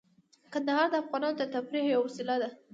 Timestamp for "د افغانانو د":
0.91-1.43